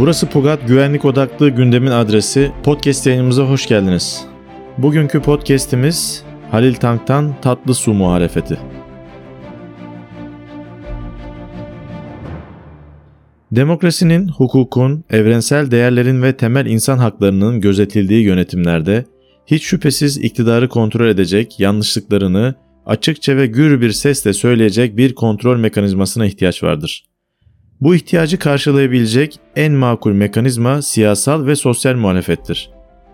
[0.00, 2.52] Burası Pugat güvenlik odaklı gündemin adresi.
[2.62, 4.24] Podcast yayınımıza hoş geldiniz.
[4.78, 8.58] Bugünkü podcast'imiz Halil Tank'tan Tatlı Su Muhalefeti.
[13.52, 19.04] Demokrasinin, hukukun, evrensel değerlerin ve temel insan haklarının gözetildiği yönetimlerde
[19.46, 22.54] hiç şüphesiz iktidarı kontrol edecek, yanlışlıklarını
[22.86, 27.09] açıkça ve gür bir sesle söyleyecek bir kontrol mekanizmasına ihtiyaç vardır.
[27.80, 32.70] Bu ihtiyacı karşılayabilecek en makul mekanizma siyasal ve sosyal muhalefettir.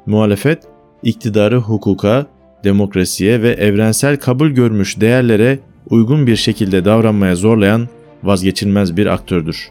[0.06, 0.62] Muhalefet,
[1.02, 2.26] iktidarı hukuka,
[2.64, 5.58] demokrasiye ve evrensel kabul görmüş değerlere
[5.90, 7.88] uygun bir şekilde davranmaya zorlayan
[8.22, 9.68] vazgeçilmez bir aktördür.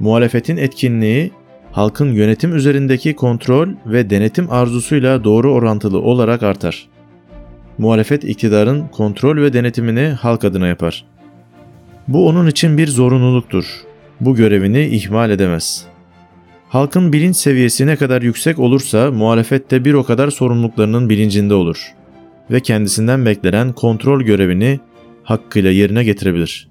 [0.00, 1.30] Muhalefetin etkinliği
[1.72, 6.88] halkın yönetim üzerindeki kontrol ve denetim arzusuyla doğru orantılı olarak artar.
[7.78, 11.04] Muhalefet iktidarın kontrol ve denetimini halk adına yapar.
[12.08, 13.87] Bu onun için bir zorunluluktur.
[14.20, 15.84] Bu görevini ihmal edemez.
[16.68, 21.94] Halkın bilinç seviyesi ne kadar yüksek olursa muhalefet de bir o kadar sorumluluklarının bilincinde olur
[22.50, 24.80] ve kendisinden beklenen kontrol görevini
[25.22, 26.68] hakkıyla yerine getirebilir.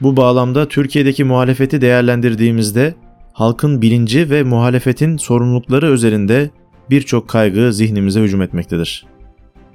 [0.00, 2.94] Bu bağlamda Türkiye'deki muhalefeti değerlendirdiğimizde
[3.32, 6.50] halkın bilinci ve muhalefetin sorumlulukları üzerinde
[6.90, 9.06] birçok kaygı zihnimize hücum etmektedir.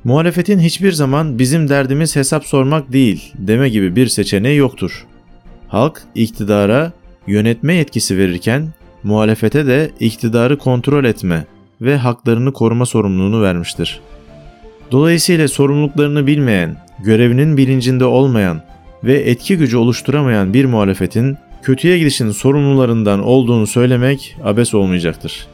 [0.04, 5.06] Muhalefetin hiçbir zaman bizim derdimiz hesap sormak değil deme gibi bir seçeneği yoktur.
[5.68, 6.92] Halk iktidara
[7.28, 8.68] yönetme yetkisi verirken
[9.04, 11.46] muhalefete de iktidarı kontrol etme
[11.82, 14.00] ve haklarını koruma sorumluluğunu vermiştir.
[14.92, 18.62] Dolayısıyla sorumluluklarını bilmeyen, görevinin bilincinde olmayan
[19.04, 25.48] ve etki gücü oluşturamayan bir muhalefetin kötüye gidişin sorumlularından olduğunu söylemek abes olmayacaktır.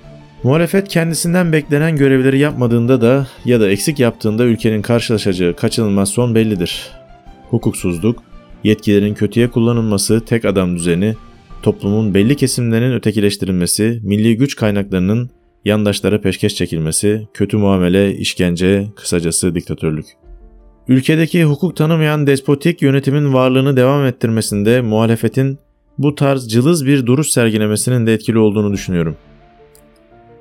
[0.43, 6.91] Muhalefet kendisinden beklenen görevleri yapmadığında da ya da eksik yaptığında ülkenin karşılaşacağı kaçınılmaz son bellidir.
[7.49, 8.23] Hukuksuzluk,
[8.63, 11.15] yetkilerin kötüye kullanılması, tek adam düzeni,
[11.63, 15.29] toplumun belli kesimlerinin ötekileştirilmesi, milli güç kaynaklarının
[15.65, 20.05] yandaşlara peşkeş çekilmesi, kötü muamele, işkence, kısacası diktatörlük.
[20.87, 25.59] Ülkedeki hukuk tanımayan despotik yönetimin varlığını devam ettirmesinde muhalefetin
[25.97, 29.15] bu tarz cılız bir duruş sergilemesinin de etkili olduğunu düşünüyorum.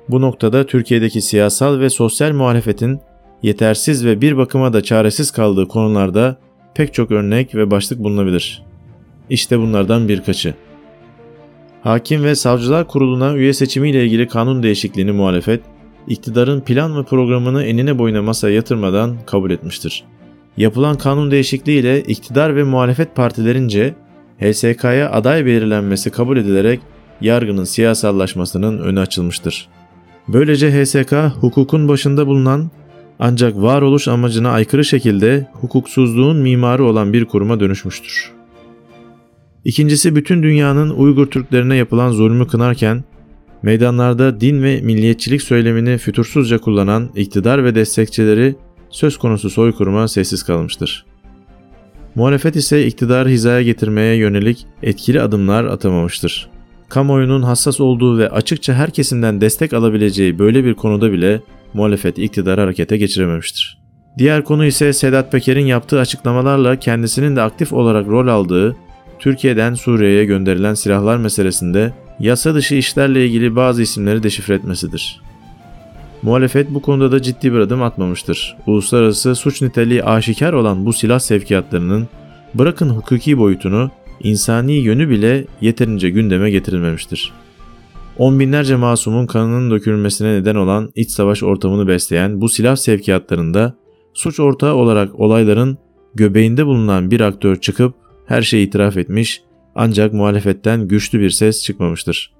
[0.09, 2.99] Bu noktada Türkiye'deki siyasal ve sosyal muhalefetin
[3.43, 6.37] yetersiz ve bir bakıma da çaresiz kaldığı konularda
[6.75, 8.63] pek çok örnek ve başlık bulunabilir.
[9.29, 10.53] İşte bunlardan birkaçı.
[11.83, 15.61] Hakim ve Savcılar Kurulu'na üye seçimiyle ilgili kanun değişikliğini muhalefet,
[16.07, 20.03] iktidarın plan ve programını enine boyuna masaya yatırmadan kabul etmiştir.
[20.57, 23.93] Yapılan kanun değişikliği ile iktidar ve muhalefet partilerince
[24.39, 26.79] HSK'ya aday belirlenmesi kabul edilerek
[27.21, 29.67] yargının siyasallaşmasının önü açılmıştır.
[30.27, 32.71] Böylece HSK hukukun başında bulunan
[33.19, 38.31] ancak varoluş amacına aykırı şekilde hukuksuzluğun mimarı olan bir kuruma dönüşmüştür.
[39.63, 43.03] İkincisi bütün dünyanın Uygur Türklerine yapılan zulmü kınarken
[43.61, 48.55] meydanlarda din ve milliyetçilik söylemini fütursuzca kullanan iktidar ve destekçileri
[48.89, 51.05] söz konusu soykırıma sessiz kalmıştır.
[52.15, 56.49] Muhalefet ise iktidarı hizaya getirmeye yönelik etkili adımlar atamamıştır.
[56.89, 61.41] Kamuoyunun hassas olduğu ve açıkça her kesimden destek alabileceği böyle bir konuda bile
[61.73, 63.83] muhalefet iktidarı harekete geçirememiştir.
[64.17, 68.75] Diğer konu ise Sedat Peker'in yaptığı açıklamalarla kendisinin de aktif olarak rol aldığı
[69.19, 75.21] Türkiye'den Suriye'ye gönderilen silahlar meselesinde yasa dışı işlerle ilgili bazı isimleri deşifre etmesidir.
[76.21, 78.57] Muhalefet bu konuda da ciddi bir adım atmamıştır.
[78.67, 82.07] Uluslararası suç niteliği aşikar olan bu silah sevkiyatlarının
[82.53, 87.31] bırakın hukuki boyutunu, insani yönü bile yeterince gündeme getirilmemiştir.
[88.17, 93.75] On binlerce masumun kanının dökülmesine neden olan iç savaş ortamını besleyen bu silah sevkiyatlarında
[94.13, 95.77] suç ortağı olarak olayların
[96.15, 99.41] göbeğinde bulunan bir aktör çıkıp her şeyi itiraf etmiş
[99.75, 102.33] ancak muhalefetten güçlü bir ses çıkmamıştır.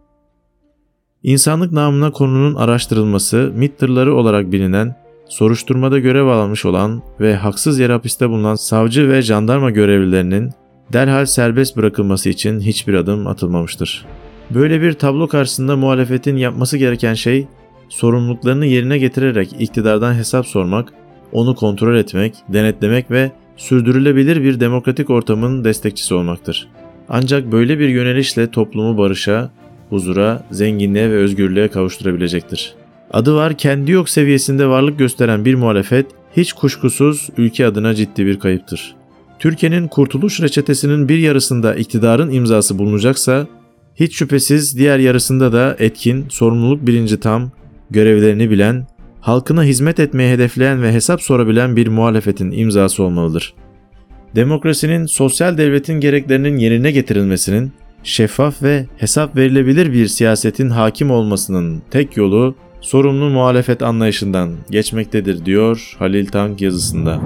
[1.24, 4.96] İnsanlık namına konunun araştırılması, MİT tırları olarak bilinen,
[5.30, 10.52] soruşturmada görev almış olan ve haksız yere hapiste bulunan savcı ve jandarma görevlilerinin
[10.94, 14.06] derhal serbest bırakılması için hiçbir adım atılmamıştır.
[14.54, 17.48] Böyle bir tablo karşısında muhalefetin yapması gereken şey,
[17.90, 20.94] sorumluluklarını yerine getirerek iktidardan hesap sormak,
[21.32, 26.68] onu kontrol etmek, denetlemek ve sürdürülebilir bir demokratik ortamın destekçisi olmaktır.
[27.10, 29.52] Ancak böyle bir yönelişle toplumu barışa,
[29.90, 32.76] huzura, zenginliğe ve özgürlüğe kavuşturabilecektir.
[33.12, 36.06] Adı var kendi yok seviyesinde varlık gösteren bir muhalefet
[36.38, 38.96] hiç kuşkusuz ülke adına ciddi bir kayıptır.
[39.40, 43.48] Türkiye'nin kurtuluş reçetesinin bir yarısında iktidarın imzası bulunacaksa
[43.96, 47.52] hiç şüphesiz diğer yarısında da etkin, sorumluluk bilinci tam,
[47.90, 48.88] görevlerini bilen,
[49.22, 53.54] halkına hizmet etmeye hedefleyen ve hesap sorabilen bir muhalefetin imzası olmalıdır.
[54.36, 57.72] Demokrasinin sosyal devletin gereklerinin yerine getirilmesinin
[58.04, 65.96] şeffaf ve hesap verilebilir bir siyasetin hakim olmasının tek yolu sorumlu muhalefet anlayışından geçmektedir diyor
[66.00, 67.22] Halil Tank yazısında.